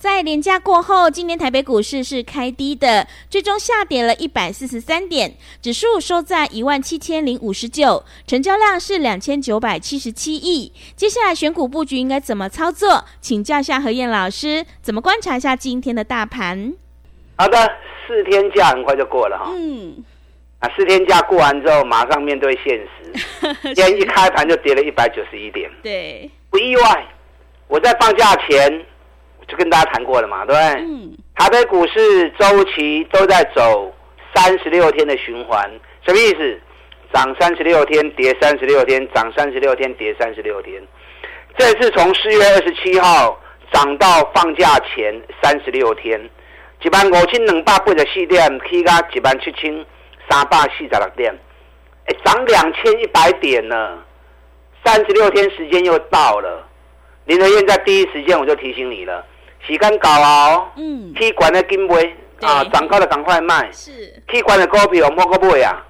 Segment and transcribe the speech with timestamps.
[0.00, 10.72] 在连假过后，今天台北股市是开低的，最终下跌了一百四十三点，指数收在一万七千零五十九，成交量是两千九百七十七亿。
[10.96, 13.04] 接下来选股布局应该怎么操作？
[13.20, 16.72] 请教一下何燕老师，怎么观察一下今天的大盘？
[17.36, 17.58] 好的，
[18.08, 19.52] 四天假很快就过了哈。
[19.54, 20.02] 嗯。
[20.60, 25.70] 啊，四天假过完之后，马上面对现实， 今天一开盘就跌了一百九十一点。
[25.82, 27.06] 对，不意外。
[27.68, 28.86] 我在放假前。
[29.50, 30.84] 就跟大家谈过了嘛，对不对？
[30.84, 31.16] 嗯。
[31.34, 33.92] 台北股市周期都在走
[34.34, 35.68] 三十六天的循环，
[36.06, 36.60] 什么意思？
[37.12, 40.80] 涨三十六天，跌三十六天，涨三十六天，跌三十六天。
[41.58, 43.36] 这次从四月二十七号
[43.72, 46.20] 涨到放假前三十六天，
[46.82, 49.84] 一万五千两百八十四点，起到一万七千
[50.28, 51.36] 三百四十六点，
[52.06, 53.98] 哎，涨两千一百点呢。
[54.84, 56.64] 三十六天时间又到了，
[57.24, 59.26] 林德燕在第一时间我就提醒你了。
[59.66, 65.84] 时间到哦，嗯，去管的金杯啊，涨高的赶快卖，是，去管的股票莫个买啊，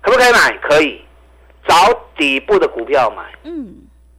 [0.00, 0.56] 可不可以买？
[0.62, 1.04] 可以，
[1.66, 1.74] 找
[2.16, 3.74] 底部的股票买，嗯，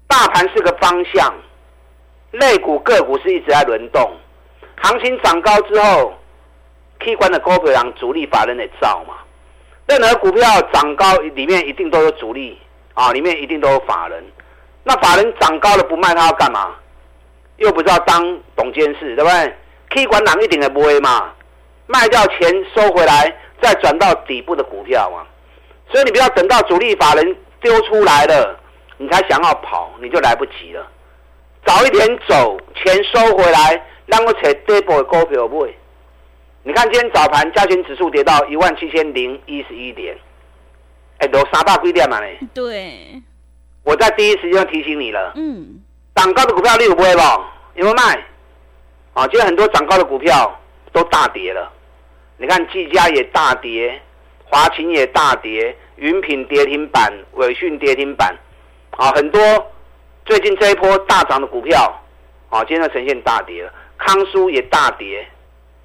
[0.07, 1.33] 大盘是个方向，
[2.31, 4.11] 类股个股是一直在轮动，
[4.81, 6.13] 行情涨高之后，
[6.99, 9.15] 去管的股票让主力法人得造嘛，
[9.87, 10.43] 任何股票
[10.73, 12.59] 涨高里面一定都有主力
[12.93, 14.23] 啊，里面一定都有法人，
[14.83, 16.75] 那法人涨高了不卖，他要干嘛？
[17.61, 19.53] 又不知道当董监事，对不对？
[19.89, 21.31] 可以管哪一点的不会嘛？
[21.85, 25.27] 卖掉钱收回来，再转到底部的股票嘛。
[25.91, 28.59] 所以你不要等到主力法人丢出来了，
[28.97, 30.87] 你才想要跑，你就来不及了。
[31.65, 35.69] 早一点走，钱收回来，让我扯底部的股票买。
[36.63, 40.17] 你看今天早盘加权指数跌到一万七千零一十一点，
[41.19, 42.25] 哎，都三百几点嘛呢？
[42.53, 43.21] 对，
[43.83, 45.33] 我在第一时间提醒你了。
[45.35, 45.81] 嗯。
[46.15, 47.21] 涨高的股票你有不会不？
[47.75, 48.23] 有没有卖？
[49.13, 50.59] 啊，今天很多涨高的股票
[50.91, 51.71] 都大跌了。
[52.37, 54.01] 你看，技嘉也大跌，
[54.45, 58.35] 华勤也大跌，云品跌停板，伟讯跌停板，
[58.97, 59.41] 啊，很多
[60.25, 61.93] 最近这一波大涨的股票，
[62.49, 63.73] 啊，今天呈现大跌了。
[63.97, 65.27] 康舒也大跌，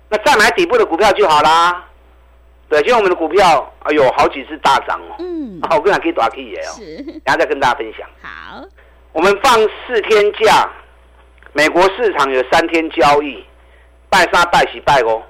[0.09, 1.85] 那再买底部的股票就好啦。
[2.69, 5.17] 对，今天我们的股票，哎呦，好几次大涨哦。
[5.19, 5.61] 嗯。
[5.69, 6.73] 好，我跟你可以打 K 也哦。
[6.75, 6.97] 是。
[7.25, 8.09] 然后再跟大家分享。
[8.23, 8.65] 好。
[9.17, 10.71] 我们放四天假，
[11.55, 13.43] 美国市场有三天交易，
[14.11, 15.23] 拜三拜四拜哦。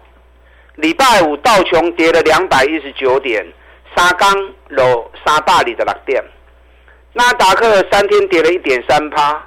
[0.74, 3.46] 礼拜五道琼跌了两百一十九点，
[3.94, 4.28] 沙钢
[4.70, 6.24] 落三百里的六点，
[7.12, 9.40] 纳达克三天跌了一点三趴，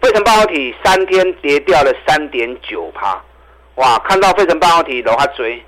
[0.00, 3.20] 费城半导体三天跌掉了三点九趴。
[3.74, 5.60] 哇，看到费城半导体楼下追，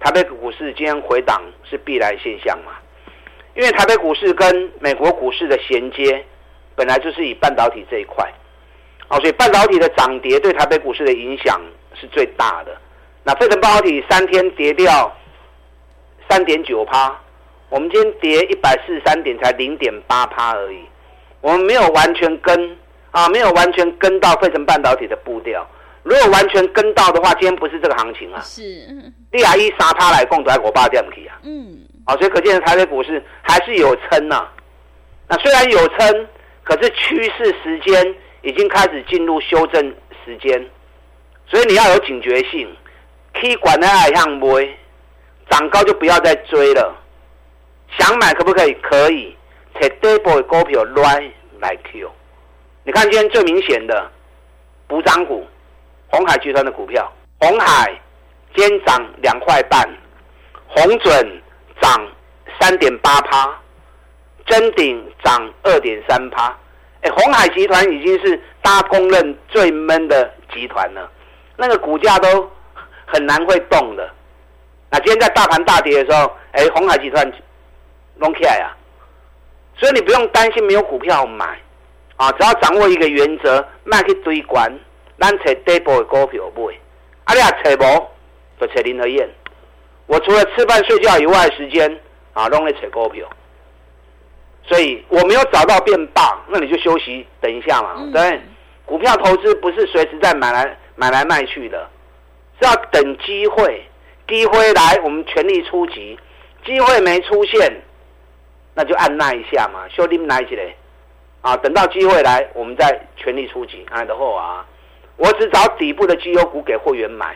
[0.00, 2.72] 台北股市今天回档是必然现象嘛？
[3.54, 6.22] 因为台北股市跟美国股市的衔接。
[6.76, 8.28] 本来就是以半导体这一块，
[9.08, 11.60] 哦，所以半导体的涨跌对台北股市的影响
[11.94, 12.76] 是最大的。
[13.22, 15.10] 那费城半导体三天跌掉
[16.28, 17.16] 三点九趴，
[17.68, 20.78] 我们今天跌一百四十三点，才零点八趴而已。
[21.40, 22.76] 我们没有完全跟
[23.12, 25.66] 啊，没有完全跟到费城半导体的步调。
[26.02, 28.40] 如果完全跟到的话，今天不是这个行情啊。
[28.40, 28.62] 是。
[29.30, 31.38] D R 一杀趴来共来我八点去啊。
[31.44, 31.78] 嗯。
[32.04, 34.46] 好，所以可见台北股市还是有撑呐。
[35.28, 36.28] 那虽然有撑。
[36.64, 39.94] 可是趋势时间已经开始进入修正
[40.24, 40.68] 时间，
[41.46, 42.68] 所以你要有警觉性。
[43.34, 44.68] K 管的爱向买，
[45.50, 46.96] 涨高就不要再追了。
[47.98, 48.74] 想买可不可以？
[48.82, 49.36] 可以。
[49.78, 51.30] t d a b l e 股票来
[51.60, 52.10] 来 Q。
[52.84, 54.10] 你看今天最明显的
[54.86, 55.46] 补涨股，
[56.08, 57.92] 红海集团的股票，红海
[58.54, 59.88] 今天涨两块半，
[60.68, 61.42] 红准
[61.80, 62.08] 涨
[62.60, 63.60] 三点八趴。
[64.46, 66.54] 真顶涨二点三趴，
[67.02, 71.10] 哎，红海集团已经是大家公认最闷的集团了，
[71.56, 72.50] 那个股价都
[73.06, 74.08] 很难会动的。
[74.90, 77.32] 那今天在大盘大跌的时候，哎，红海集团
[78.16, 78.76] 弄起来啊，
[79.78, 81.58] 所以你不用担心没有股票买
[82.16, 84.70] 啊，只要掌握一个原则，卖去堆关，
[85.18, 86.62] 咱找底部的股票买，
[87.24, 88.10] 啊，你啊找无
[88.60, 89.28] 就找林和燕。
[90.06, 91.98] 我除了吃饭睡觉以外的时间。
[92.34, 93.24] 啊，弄来扯股票。
[94.66, 98.40] 所以我没有找到变棒，那你就休息等一下嘛，对。
[98.86, 101.88] 股票投资不是随时在买来买来卖去的，
[102.60, 103.82] 是要等机会，
[104.28, 106.18] 机会来我们全力出击，
[106.66, 107.82] 机会没出现，
[108.74, 110.74] 那就按耐一下嘛，休你们耐起来，
[111.40, 113.86] 啊，等到机会来，我们再全力出击。
[113.90, 114.66] 哎，的后啊，
[115.16, 117.34] 我只找底部的绩优股给会员买，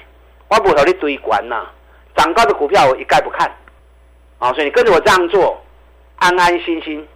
[0.48, 1.66] 我不和你堆关呐，
[2.14, 3.50] 涨高的股票我一概不看，
[4.38, 5.58] 啊，所以你跟着我这样做，
[6.16, 7.08] 安安心心。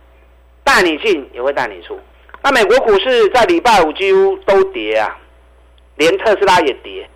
[0.72, 2.00] 带你进也会带你出。
[2.42, 5.18] 那美国股市在礼拜五几乎都跌啊，
[5.96, 7.06] 连特斯拉也跌，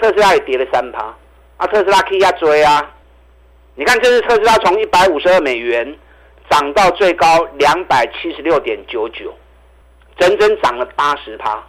[0.00, 1.14] 特斯拉也跌了三趴。
[1.56, 2.92] 啊，特斯拉可以压追啊！
[3.76, 5.96] 你看，这是特斯拉从一百五十二美元
[6.50, 9.32] 涨到最高两百七十六点九九，
[10.18, 11.64] 整整涨了八十趴，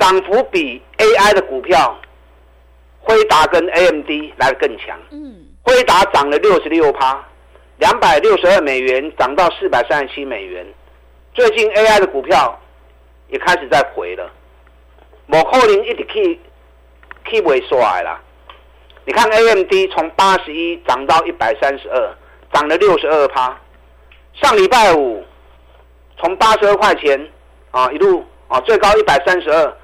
[0.00, 1.94] 涨幅比 AI 的股票
[3.00, 4.08] 辉达跟 AMD
[4.38, 4.98] 来的更强。
[5.10, 7.22] 嗯，辉达涨了六十六趴。
[7.78, 10.66] 两百六十二美元涨到四百三十七美元，
[11.32, 12.58] 最近 AI 的股票
[13.28, 14.28] 也开始在回了，
[15.26, 16.40] 某可能一直去
[17.26, 18.20] 去尾缩来啦。
[19.04, 22.14] 你看 AMD 从八十一涨到一百三十二，
[22.52, 23.56] 涨了六十二趴。
[24.34, 25.24] 上礼拜五
[26.18, 27.28] 从八十二块钱
[27.70, 29.76] 啊一路啊最高一百三十二，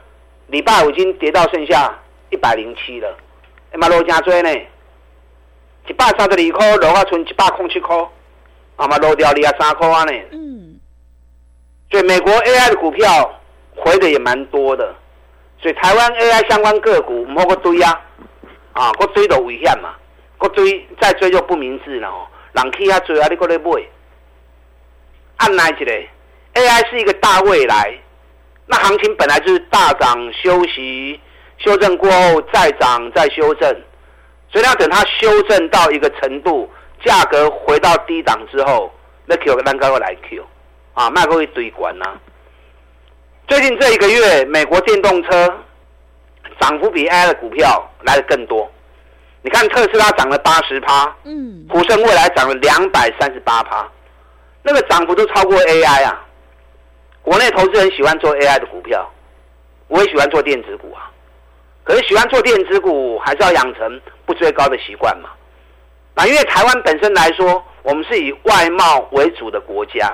[0.48, 1.96] 礼拜五已经跌到剩下
[2.30, 3.16] 一百零七了，
[3.70, 4.50] 哎妈，罗加追呢？
[5.86, 7.96] 一百三十二块，落啊，剩一百空七块，
[8.76, 10.12] 啊嘛落掉你啊三块啊呢。
[10.32, 10.80] 嗯。
[11.90, 13.40] 所以美国 AI 的股票
[13.76, 14.94] 回的也蛮多的，
[15.60, 18.00] 所以台湾 AI 相关个股莫个追啊，
[18.72, 19.94] 啊，个追都危险嘛，
[20.38, 22.26] 个追再追就不明智了哦。
[22.52, 23.64] 人去啊追啊，你过来买。
[25.36, 25.84] 按来一个
[26.54, 27.92] ，AI 是一个大未来，
[28.66, 31.20] 那行情本来就是大涨休息，
[31.58, 33.76] 修正过后再涨再修正。
[34.54, 36.70] 所以要等它修正到一个程度，
[37.04, 38.88] 价格回到低档之后，
[39.26, 40.46] 那 Q 单高来 Q，
[40.92, 42.04] 啊，卖过一堆管呐。
[43.48, 45.52] 最近这一个月，美国电动车
[46.60, 48.70] 涨幅比 AI 的股票来的更多。
[49.42, 53.84] 你看特斯拉涨了八十趴，嗯，普生未来涨了两百三十八趴，
[54.62, 56.24] 那个涨幅都超过 AI 啊。
[57.22, 59.10] 国内投资人喜欢做 AI 的股票，
[59.88, 61.10] 我也喜欢做电子股啊。
[61.82, 65.30] 可是喜欢做电子股，还是要养成不追高的习惯嘛？
[66.14, 70.12] 那因为台湾本身来说，我们是以外贸为主的国家，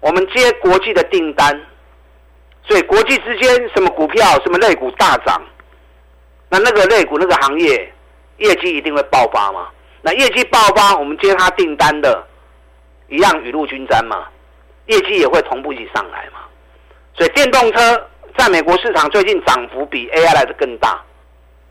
[0.00, 1.60] 我们接国际的订单，
[2.66, 5.42] 所以国际之间什么股票、什么类股大涨，
[6.48, 7.92] 那那个类股那个行业
[8.38, 9.68] 业绩一定会爆发嘛？
[10.00, 12.26] 那业绩爆发，我们接他订单的，
[13.08, 14.28] 一样雨露均沾嘛，
[14.86, 16.40] 业绩也会同步一起上来嘛。
[17.14, 18.08] 所以电动车。
[18.34, 20.98] 在美国市场最近涨幅比 AI 来的更大，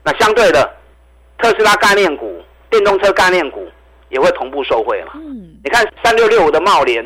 [0.04, 0.76] 那相对的，
[1.42, 2.40] 特斯拉概念股、
[2.70, 3.68] 电动车概念股
[4.08, 5.12] 也会同步受惠嘛？
[5.16, 7.04] 嗯，你看三六六五的茂联，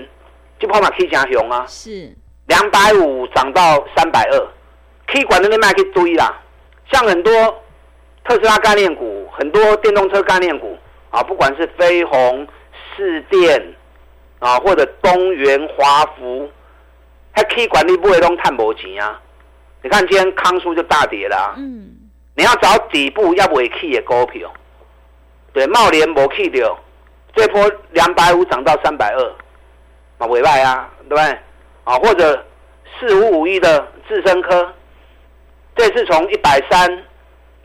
[0.58, 2.14] 就跑马 K 加熊啊，是
[2.46, 4.48] 两百五涨到三百二
[5.06, 6.38] ，K 管的那卖去堆啦。
[6.92, 7.32] 像很多
[8.24, 10.76] 特斯拉概念股、很多电动车概念股
[11.10, 12.46] 啊，不管是飞鸿、
[12.94, 13.74] 市电
[14.38, 16.48] 啊，或者东元、华福，
[17.32, 19.18] 还 K 管理不会拢探无钱啊。
[19.82, 21.95] 你看今天康苏就大跌了，嗯，
[22.36, 24.52] 你要找底部要尾气的股票，
[25.52, 26.78] 对，茂联没去掉，
[27.34, 29.32] 这波两百五涨到三百二，
[30.18, 31.24] 啊，尾卖啊，对不对？
[31.84, 32.44] 啊，或者
[32.98, 34.70] 四五五一的智深科，
[35.74, 37.04] 这次从一百三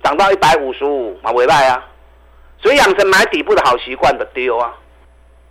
[0.01, 1.86] 涨到一百五十五，啊，尾卖啊，
[2.62, 4.74] 所以养成买底部的好习惯的丢啊，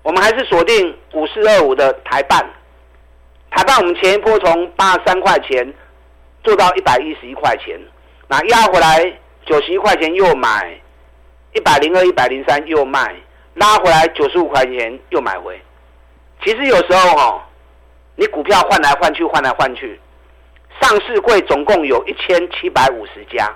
[0.02, 2.42] 我们还是锁定五四二五的台办，
[3.50, 5.74] 台办我们前一波从八十三块钱。
[6.42, 7.78] 做到一百一十一块钱，
[8.30, 9.12] 那压回来
[9.44, 10.80] 九十一块钱又买，
[11.52, 13.12] 一百零二、一百零三又卖，
[13.54, 15.60] 拉回来九十五块钱又买回。
[16.44, 17.48] 其实有时候哈，
[18.14, 19.98] 你股票换来换去，换来换去，
[20.80, 23.52] 上市柜总共有一千七百五十家，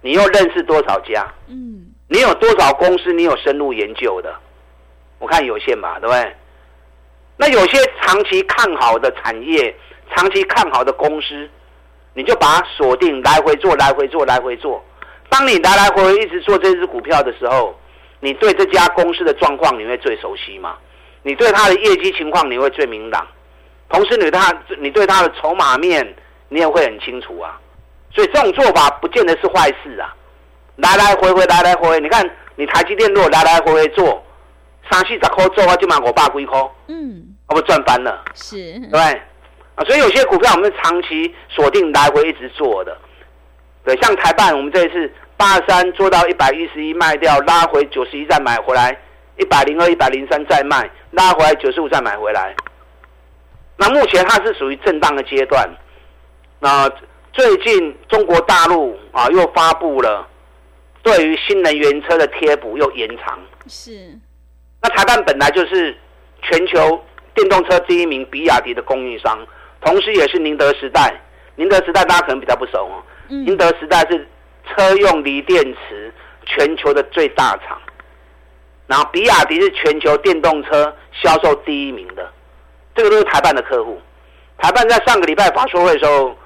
[0.00, 1.24] 你又认识多少家？
[1.46, 3.12] 嗯，你有多少公司？
[3.12, 4.34] 你有深入研究的？
[5.20, 6.34] 我看有限吧，对不对？
[7.36, 9.72] 那有些长期看好的产业，
[10.16, 11.48] 长期看好的公司。
[12.14, 14.84] 你就把它锁定，来回做，来回做，来回做。
[15.28, 17.74] 当你来来回回一直做这只股票的时候，
[18.20, 20.76] 你对这家公司的状况你会最熟悉嘛？
[21.22, 23.26] 你对它的业绩情况你会最明朗，
[23.88, 26.14] 同时你它你对它的筹码面
[26.48, 27.58] 你也会很清楚啊。
[28.14, 30.14] 所以这种做法不见得是坏事啊。
[30.76, 34.22] 来来回回，来来回回，你看你台积电如果来来回回做，
[34.90, 38.56] 三四十块做啊，就买我爸几块，嗯，我不赚翻了，是，
[38.90, 39.22] 对。
[39.74, 42.96] 啊，所以有些股票我们长期锁定来回一直做的，
[43.84, 48.96] 对，像台办，我们这一次八十三做到一百一十一卖掉，拉回九十一再买回来，
[49.38, 52.54] 一一百零二、一百零三再卖，拉回来九十五再买回来。
[53.76, 55.68] 那目前它是属于震荡的阶段。
[56.60, 56.88] 那
[57.32, 60.28] 最近中国大陆啊又发布了
[61.02, 63.36] 对于新能源车的贴补又延长。
[63.66, 64.16] 是。
[64.80, 65.96] 那台办本来就是
[66.42, 69.44] 全球电动车第一名比亚迪的供应商，
[69.84, 71.14] 同时也是宁德时代。
[71.56, 73.02] 宁德时代大家可能比较不熟哦。
[73.28, 74.26] 宁德时代是
[74.68, 76.12] 车用锂电池
[76.46, 77.80] 全球的最大厂。
[78.86, 82.30] 然后比亚迪是全球电动车销售第一名的，
[82.94, 84.00] 这个都是台办的客户。
[84.58, 86.36] 台办在上个礼拜法说会的时候，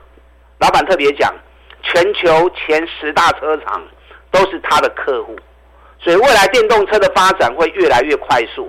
[0.58, 1.34] 老板特别讲，
[1.82, 3.82] 全球前十大车厂
[4.30, 5.36] 都是他的客户，
[5.98, 8.68] 所以未来电动车的发展会越来越快速。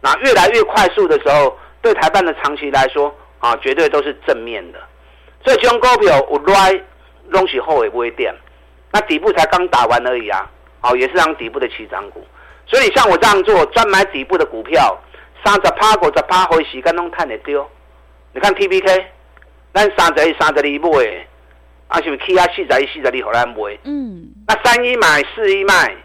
[0.00, 4.78] 那越来越快速的时候，对台办的长期来说啊，绝对都是正面的。
[5.44, 6.80] 所以这种股票我来
[7.32, 8.32] 东西后也不会跌，
[8.92, 12.26] 那底部才刚打完而已啊，好，也是让底部的起涨股。
[12.66, 14.98] 所以像我这样做，专买底部的股票，
[15.44, 17.66] 三十趴、五十趴，回时间拢赚得丢。
[18.34, 19.06] 你看 T B K，
[19.72, 21.26] 咱三十一、三十二买，
[21.88, 23.78] 啊是不起啊四十一、四十二，好难买。
[23.84, 24.28] 嗯。
[24.46, 25.96] 那三一买，四一卖，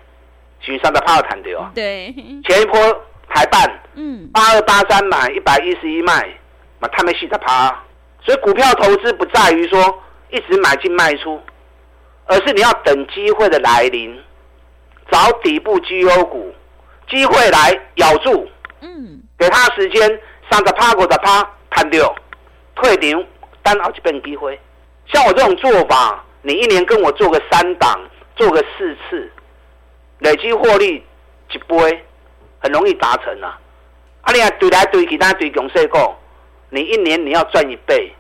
[0.62, 1.72] 是三十趴有赚掉啊。
[1.76, 2.14] 对。
[2.48, 2.80] 前一波
[3.28, 3.62] 排半，
[3.96, 6.30] 嗯，八二八三买，一百一十一卖，
[6.84, 7.84] 嘛他们四十趴。
[8.22, 11.42] 所以股票投资不在于说一直买进卖出，
[12.26, 14.22] 而是你要等机会的来临。
[15.12, 16.54] 找底部绩优股，
[17.10, 18.50] 机会来咬住，
[18.80, 20.02] 嗯，给他时间，
[20.50, 22.16] 三十趴、五十趴，看掉，
[22.76, 23.24] 退场，
[23.62, 24.60] 单好几遍机会。
[25.08, 28.00] 像我这种做法，你一年跟我做个三档，
[28.38, 29.30] 做个四次，
[30.20, 31.04] 累积获利
[31.52, 32.06] 一倍，
[32.60, 33.60] 很容易达成啊！
[34.22, 35.98] 啊，你啊对来对去，他对强势股，
[36.74, 38.12] 你一年你要赚一倍，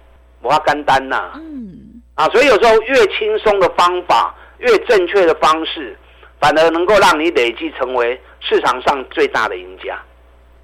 [0.41, 1.31] 我要干单呐！
[1.35, 5.97] 嗯，啊，所以有时候越轻松的方法，越正确的方式。
[6.39, 9.97] 反而能够让你累积成为市场上最大的赢家，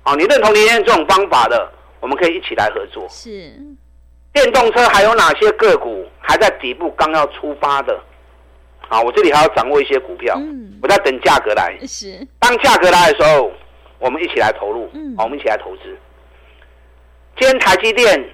[0.04, 3.08] 啊，你认同今天这种方法的，我们可以一起来合作。
[3.10, 3.54] 是，
[4.34, 7.98] 电动车还有哪些个股还在底部刚要出发的？
[8.90, 11.78] 啊，我这里还要掌握一些股票，嗯，我在等价格来。
[11.88, 13.50] 是，当价格来的时候，
[14.00, 15.98] 我们一起来投入，嗯，好，我们一起来投资。
[17.40, 18.30] 今天台积电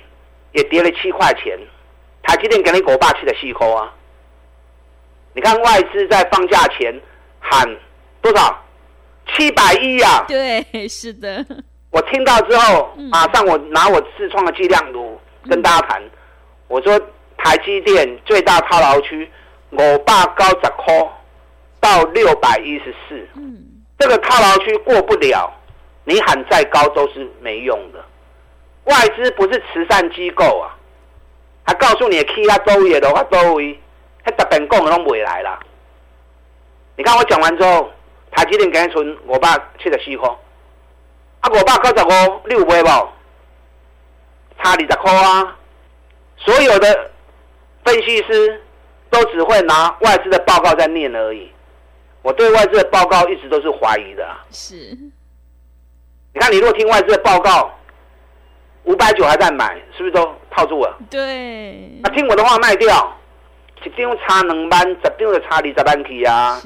[0.54, 1.56] 也跌了七块钱，
[2.24, 3.94] 台积电给你狗霸气的细抠啊！
[5.34, 7.00] 你看外资在放假前。
[7.48, 7.64] 喊
[8.20, 8.60] 多少？
[9.28, 10.26] 七百亿啊！
[10.28, 11.46] 对，是的。
[11.92, 16.02] 我听到之后，马上我拿我自创的计量图跟大家谈。
[16.68, 17.00] 我说
[17.38, 19.30] 台积电最大套牢区，
[19.70, 21.10] 我爸高十块
[21.80, 23.28] 到六百一十四。
[23.36, 23.56] 嗯，
[24.00, 25.54] 这个套牢区过不了，
[26.06, 28.04] 你喊再高都是没用的。
[28.86, 30.74] 外资不是慈善机构啊，
[31.64, 33.80] 还告诉你去他周也的话周围，
[34.24, 35.60] 他特别讲拢未来啦。
[36.96, 37.92] 你看我讲完之后，
[38.32, 40.30] 台积电赶紧存我爸七十四块，
[41.42, 42.90] 啊，我爸九十五，你有买不？
[44.58, 45.58] 差二十块啊！
[46.38, 47.12] 所有的
[47.84, 48.64] 分析师
[49.10, 51.52] 都只会拿外资的报告在念而已。
[52.22, 54.26] 我对外资的报告一直都是怀疑的。
[54.52, 54.76] 是。
[56.34, 57.78] 你看，你如果听外资的报告，
[58.86, 60.98] 五百九还在买，是不是都套住了？
[61.10, 62.00] 对。
[62.04, 63.16] 那听我的话卖掉。
[63.84, 66.60] 一张差两万，十张就差二十万去啊！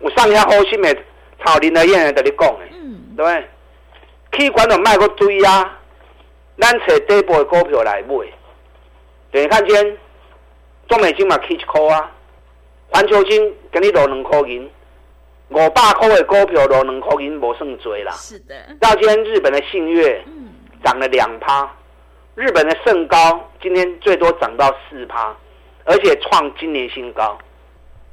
[0.00, 0.96] 我上下好心的，
[1.44, 2.60] 操林德燕在你讲的，
[3.14, 3.44] 对不对？
[4.32, 5.78] 去管就卖个堆啊！
[6.58, 8.14] 咱找底部的股票来买。
[9.32, 9.98] 你看见
[10.88, 12.10] 中美金嘛起一块啊，
[12.88, 14.70] 环球金给你落两块银，
[15.50, 18.12] 五百块的股票落两块银，无算多啦。
[18.12, 18.54] 是的。
[18.80, 20.24] 到今天日本的信越
[20.84, 21.70] 涨了两趴，
[22.34, 25.34] 日本的盛高今天最多涨到四趴。
[25.88, 27.38] 而且创今年新高，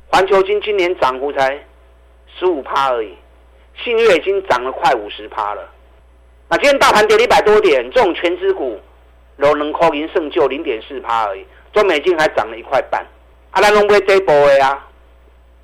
[0.07, 1.59] 环球金今年涨幅才
[2.37, 3.17] 十五趴而已，
[3.83, 5.67] 信越已经涨了快五十趴了。
[6.49, 8.79] 那今天大盘跌了一百多点，这种全资股
[9.39, 11.43] 都能扣银胜就零点四趴而已，
[11.73, 13.03] 中美金还涨了一块半。
[13.49, 14.87] 啊，咱拢买这波的啊，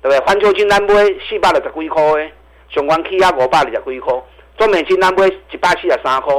[0.02, 0.18] 对不对？
[0.26, 0.94] 环球金咱买
[1.28, 2.30] 四百六十几块的，
[2.70, 4.12] 上关起啊五百二十几块，
[4.58, 6.34] 中美金咱买一百四十三块，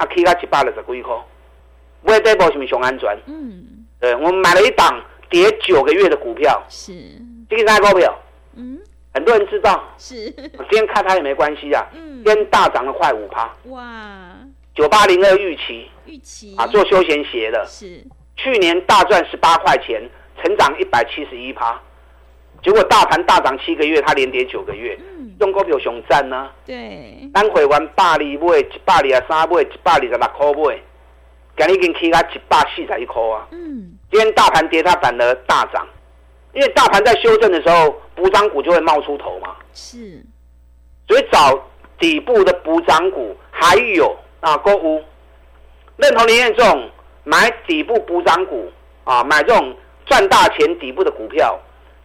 [0.00, 1.14] 啊起啊一百六十几块，
[2.02, 3.16] 买这波是不是上安全？
[3.26, 5.00] 嗯，对，我们买了一档。
[5.30, 6.60] 跌九个月的股票。
[6.68, 6.92] 是。
[7.48, 8.12] 这个大股票，
[8.56, 8.80] 嗯，
[9.14, 9.80] 很多人知道。
[9.96, 10.28] 是。
[10.28, 14.34] 今天看它也没关系啊，嗯，今天大涨了快五趴，哇，
[14.74, 15.88] 九八零二预期。
[16.04, 16.56] 预期。
[16.56, 18.04] 啊，做休闲鞋的，是。
[18.36, 20.02] 去年大赚十八块钱，
[20.42, 21.80] 成长一百七十一趴，
[22.60, 25.09] 结果大盘大涨七个月，它连跌九个月，嗯，
[25.40, 30.78] 用股票熊赞呢，对，单回完百二买，一百二十三买，一百二十六块买，
[31.56, 33.96] 今日已经起到一百四十一块啊，嗯。
[34.10, 35.86] 今天大盘跌，它反而大涨，
[36.52, 39.54] 因为大盘在修正的时候，补涨股就会冒出头嘛。
[39.72, 40.22] 是，
[41.08, 41.58] 所以找
[41.98, 45.02] 底部的补涨股，还有啊，购物
[45.96, 46.90] 认同林彦这种
[47.24, 48.70] 买底部补涨股
[49.04, 49.74] 啊，买这种
[50.06, 51.58] 赚大钱底部的股票，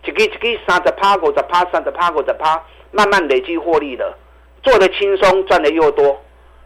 [0.06, 2.64] 一个一个三十趴五十趴，三十趴五十趴，
[2.96, 4.18] 慢慢累积获利的，
[4.64, 6.20] 做的轻松，赚的又多。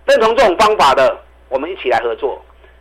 [0.05, 1.19] 认同这种方法的，
[1.49, 2.39] 我们一起来合作，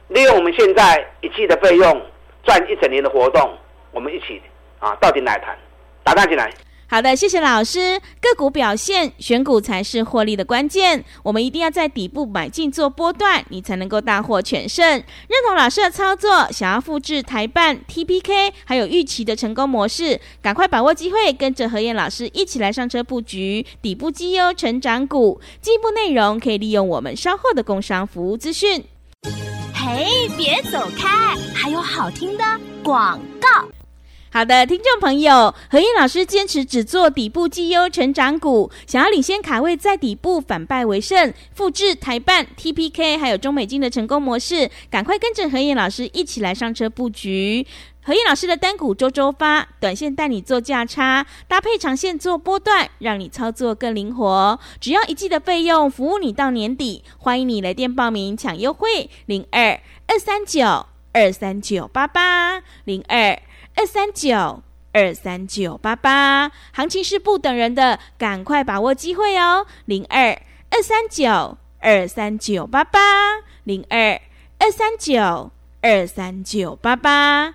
[0.08, 2.02] 利用我们现在一季的费用
[2.44, 3.56] 赚一整年的活动，
[3.90, 4.40] 我们一起
[4.78, 5.56] 啊，到底来谈，
[6.04, 6.52] 打单进来。
[6.90, 8.00] 好的，谢谢老师。
[8.18, 11.04] 个股表现，选股才是获利的关键。
[11.22, 14.82] 我们一定要在底部买进做波段，你才能够大获全胜。
[14.86, 15.04] 认
[15.46, 25.38] 同老师的操作，想要复制台办 TPK 还有预期的成功模式，赶快把握机会，跟着何燕老师一起来上车布局底部绩优成长股。
[25.60, 28.82] 进一步内容可以利用我们稍后的工商服务资讯。
[29.74, 30.06] 嘿，
[30.38, 32.44] 别走开，还有好听的
[32.82, 33.68] 广告。
[34.30, 47.66] 好的，听众朋友，何燕老师坚持只做底部绩优成长股，想要领先卡位在底部反败为胜，复制台办 TPK 还有中美金的成功模式，赶快跟着何燕老师一起来上车布局。
[48.02, 54.60] 何燕老师的单股周周发，短线带你做价差，搭配长线做波段，让你操作更灵活。
[54.78, 57.02] 只要一季的费用，服务你到年底。
[57.16, 63.38] 欢迎你来电报名抢优惠，零二二三九二三九八八零二。
[63.78, 69.66] 二三九二三九八八，行情是不等人的，赶快把握机会哦！
[69.84, 70.36] 零二
[70.70, 72.98] 二三九二三九八八，
[73.62, 74.20] 零二
[74.58, 77.54] 二三九二三九八八。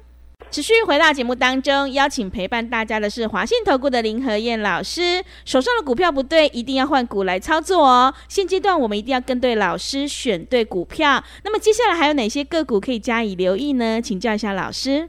[0.51, 5.23] 持续回到节目当中，邀请陪伴大家的是华信投顾的林和燕老师。
[5.45, 8.13] 手上的股票不对，一定要换股来操作哦。
[8.27, 11.23] 现阶段我们一定要跟对老师，选对股票。
[11.45, 14.01] 那么接下来还有哪些个股可以加以留意呢？
[14.01, 15.07] 请教一下老师。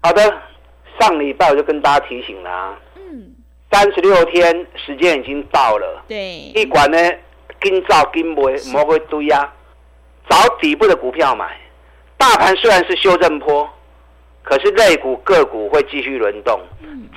[0.00, 0.22] 好的，
[0.98, 3.34] 上礼拜我就跟大家提醒了，嗯，
[3.70, 6.98] 三十六天时间已经到了，对，一管呢，
[7.60, 9.52] 今早今买，莫会堆呀，
[10.30, 11.58] 找底部的股票买。
[12.16, 13.68] 大盘虽然是修正坡。
[14.48, 16.58] 可是类股个股会继续轮动，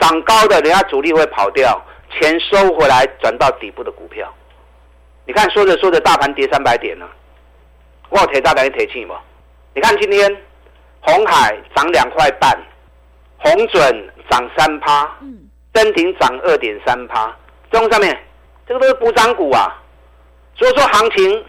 [0.02, 4.30] 涨高的人家主力会跑掉，钱收回来转到底部的股票。
[5.26, 7.10] 你看说着说着大盘跌三百点了，
[8.10, 9.16] 我铁大胆你铁气吗？
[9.74, 10.30] 你看今天
[11.00, 12.52] 红海涨两块半，
[13.38, 15.10] 红准涨三趴，
[15.72, 17.34] 登顶涨二点三趴，
[17.72, 18.22] 中上面
[18.68, 19.82] 这个都是补涨股啊。
[20.58, 21.46] 所以说行情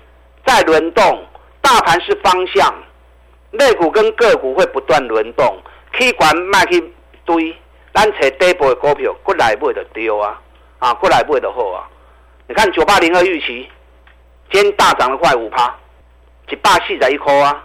[0.46, 1.26] 在轮动，
[1.60, 2.72] 大盘是方向，
[3.50, 5.60] 类股跟个股会不断轮动。
[5.98, 6.92] 去管卖去
[7.24, 7.54] 堆，
[7.94, 10.40] 咱找底部的股票，过来买就丢啊！
[10.78, 11.88] 啊，过来买就好啊！
[12.48, 13.68] 你看九八零二预期，
[14.50, 15.74] 今天大涨了快五趴，
[16.48, 17.64] 一百四十一块啊！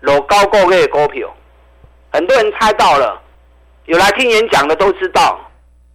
[0.00, 1.32] 老高个月的股票，
[2.12, 3.20] 很多人猜到了，
[3.86, 5.38] 有来听演讲的都知道，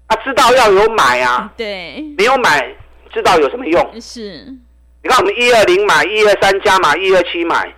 [0.07, 2.73] 啊，知道要有买啊，对，没有买，
[3.11, 4.01] 知道有什么用？
[4.01, 4.45] 是，
[5.01, 7.73] 你看我们一二零买，一二三加码，一二七买，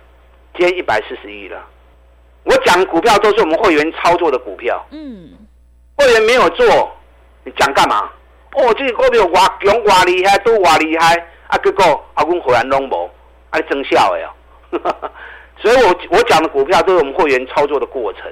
[0.56, 1.64] 今天一百四十亿了。
[2.46, 5.30] 我讲股票都是我们会员操作的股票，嗯，
[5.96, 6.64] 会员没有做，
[7.44, 8.08] 你讲干嘛？
[8.54, 11.14] 哦，这个股票哇强哇厉害，都哇厉害，
[11.48, 13.10] 啊，结果啊，阮会员拢无，
[13.50, 15.10] 啊，你真笑的哦。
[15.60, 18.22] 所以我我讲的股票都是我们会员操作的过程。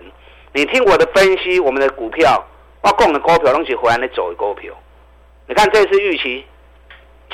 [0.52, 2.42] 你听我的分析，我们的股票，
[2.82, 4.72] 我讲的股票拢是会员在走的股票。
[5.48, 6.46] 你看这次预期，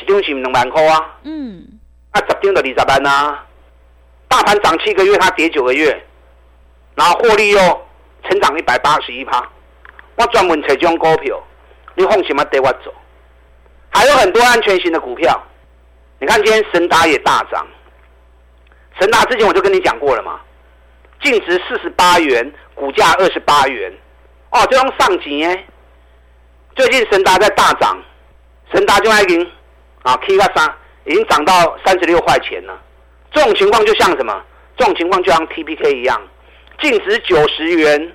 [0.01, 1.63] 一张是两万块啊，嗯，
[2.13, 3.45] 啊，十张就二十万啊。
[4.27, 6.03] 大盘涨七个月，它跌九个月。
[7.01, 7.59] 然后获利又
[8.25, 9.43] 成长一百八十一趴，
[10.17, 11.43] 我专门找这种股票，
[11.95, 12.45] 你放心吗？
[12.45, 12.93] 带我走。
[13.89, 15.43] 还有很多安全型的股票，
[16.19, 17.67] 你看今天神达也大涨。
[19.01, 20.41] 神达之前我就跟你讲过了嘛，
[21.23, 23.91] 净值四十八元，股价二十八元，
[24.51, 25.65] 哦，这种上级哎。
[26.77, 27.99] 最近神达在大涨，
[28.75, 29.51] 神达就已经
[30.03, 30.71] 啊 K 个三，
[31.07, 32.79] 已经涨到三十六块钱了。
[33.33, 34.45] 这种情况就像什么？
[34.77, 36.21] 这种情况就像 TPK 一样。
[36.81, 38.13] 净值九十元，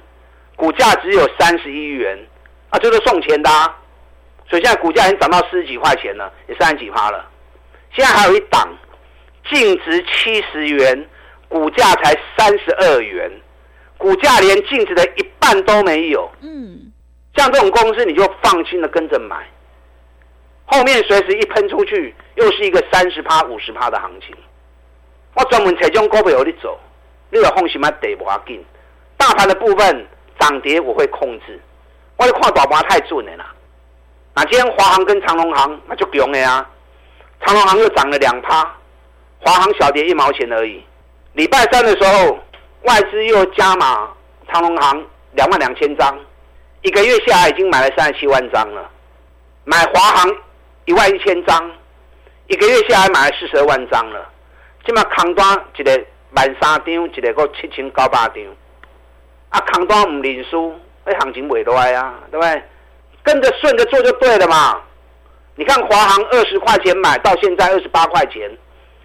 [0.55, 2.17] 股价只有三十一元，
[2.69, 3.49] 啊，这是送钱的，
[4.49, 7.29] 所以现在股价已经涨到四十几块钱了，也三十几趴了。
[7.93, 8.67] 现在还有一档，
[9.49, 11.07] 净值七十元，
[11.47, 13.31] 股价才三十二元，
[13.97, 16.29] 股价连净值的一半都没有。
[16.41, 16.91] 嗯，
[17.35, 19.47] 像这种公司，你就放心的跟着买，
[20.65, 24.35] 后面随时一喷出去，又是一个三十趴、五十趴的行情。
[25.35, 26.79] 我专门采用股票你走。
[27.35, 27.91] 你有放心吗？
[28.01, 28.63] 得不要紧，
[29.17, 30.07] 大盘的部分
[30.39, 31.59] 涨跌我会控制。
[32.15, 33.53] 我就看大盘太准了啦，
[34.33, 36.65] 那今天华航跟长隆航那就强了啊，
[37.41, 38.63] 长隆航又涨了两趴，
[39.41, 40.81] 华航小跌一毛钱而已。
[41.33, 42.39] 礼拜三的时候，
[42.83, 44.09] 外资又加码
[44.49, 46.17] 长隆航两万两千张，
[46.83, 48.89] 一个月下来已经买了三十七万张了。
[49.65, 50.33] 买华航
[50.85, 51.69] 一万一千张，
[52.47, 54.25] 一个月下来买了四十二万张了。
[54.85, 55.99] 即马空单一个
[56.31, 58.43] 万三张，一个个七千九百张。
[59.49, 60.73] 啊，空单唔认输，
[61.05, 62.63] 那行情袂落啊，对不对？
[63.23, 64.81] 跟着顺着做就对了嘛。
[65.55, 68.49] 你看华航二十块钱买到现在二十八块钱，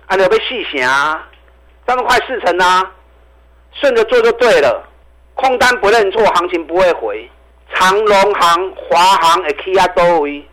[0.07, 1.27] 啊，你有被细想啊？
[1.87, 2.93] 涨了快四成啊！
[3.73, 4.85] 顺着做就对了，
[5.35, 7.31] 空单不认错，行情不会回。
[7.73, 10.45] 长隆行、华航、A K 啊都位，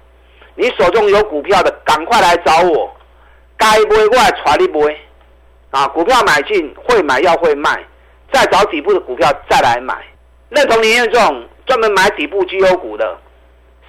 [0.56, 2.95] 你手中有股票的，赶快来找我，
[3.58, 4.95] 该买我来传你买。
[5.71, 7.84] 啊，股票买进会买要会卖，
[8.32, 9.95] 再找底部的股票再来买。
[10.49, 13.17] 认同林彦这种专门买底部绩优股的，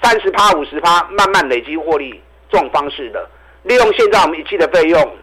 [0.03, 3.29] 三十趴、五十趴，慢慢累积获利这种方式的，
[3.62, 5.17] 利用现在我们一期的费用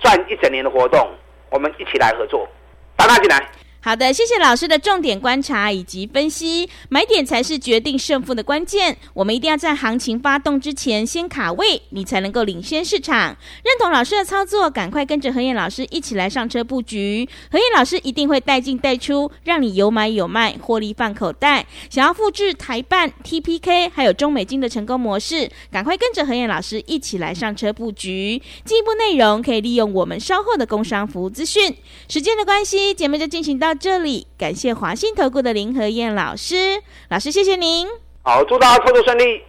[0.00, 1.08] 赚一整年的活动，
[1.50, 2.48] 我们一起来合作，
[2.96, 3.46] 打他进来。
[3.88, 8.94] 好的，谢谢老师的重点观察以及分析，买点才是决定胜负的关键。
[9.14, 13.34] 我们一定要在行情发动之前先卡位，你才能够领先市场。
[13.64, 17.26] 认同老师的操作，赶快跟着何燕老师一起来上车布局。
[17.50, 21.64] 何燕老师一定会带进带出，让你有买有卖，获利放口袋。
[21.88, 28.42] 想要复制台办、TPK 还有中美金的成功模式，赶快跟着何燕老师一起来上车布局。
[28.66, 31.74] 进一步内容可以利用我们稍后的工商服务资讯。
[32.06, 33.68] 时间的关系，节目就进行到。
[33.68, 37.86] 到这里，感谢华信投顾的林和燕老师，老师谢谢您。
[38.22, 39.42] 好，祝大家操作顺利。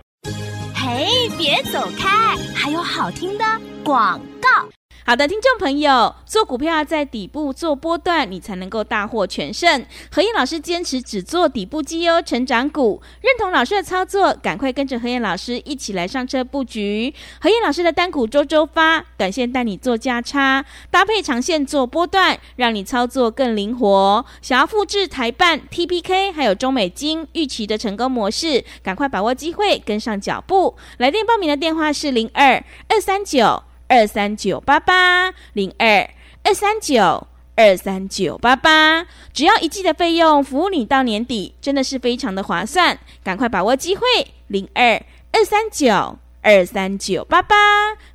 [0.73, 3.43] 嘿，别走开，还有好听的
[3.83, 4.78] 广告。
[5.09, 9.83] 好的，听众朋友，做股票要在底部做波段，你才能够大获全胜。
[10.11, 17.11] 何燕老师坚持只做底部绩优成长股，认同老师的操作，赶快跟着何燕老师一起来上车布局。
[17.41, 24.23] 何燕老师的单股周周发，短线带你做价差，搭配长线做波段，让你操作更灵活。
[24.43, 30.75] 想要复制台办、TPK 还有中美金预期的成功模式，赶快把握机会，跟上脚步。
[30.99, 33.63] 来电报名的电话是零二二三九。
[33.89, 36.09] 二三九八八零二
[36.43, 44.05] 二三九二三九八八，只要一季的费用，服务你到年底，真的是非常的划算，赶快把握机会！
[44.47, 47.55] 零二二三九二三九八八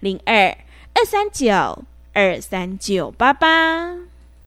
[0.01, 0.57] 零二
[0.95, 4.14] 二三九二三九八八。